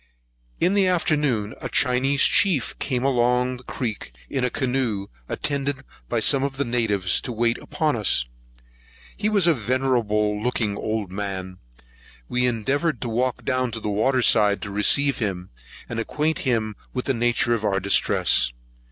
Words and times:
In 0.59 0.73
the 0.73 0.87
afternoon, 0.87 1.53
a 1.61 1.69
Chinese 1.69 2.23
chief 2.23 2.73
came 2.79 3.03
down 3.03 3.57
the 3.57 3.63
creek 3.63 4.11
in 4.31 4.43
a 4.43 4.49
canoe, 4.49 5.05
attended 5.29 5.83
by 6.09 6.19
some 6.19 6.41
of 6.41 6.57
the 6.57 6.65
natives, 6.65 7.21
to 7.21 7.31
wait 7.31 7.59
upon 7.59 7.95
us. 7.95 8.25
He 9.15 9.29
was 9.29 9.45
a 9.45 9.53
venerable 9.53 10.41
looking 10.41 10.75
old 10.75 11.11
man; 11.11 11.59
we 12.27 12.47
endeavoured 12.47 12.99
to 13.01 13.09
walk 13.09 13.45
down 13.45 13.69
to 13.73 13.79
the 13.79 13.89
water 13.89 14.23
side, 14.23 14.59
to 14.63 14.71
receive 14.71 15.19
him, 15.19 15.51
and 15.87 15.99
acquaint 15.99 16.39
him 16.39 16.75
with 16.95 17.05
the 17.05 17.13
nature 17.13 17.53
of 17.53 17.63
our 17.63 17.79
distress. 17.79 18.51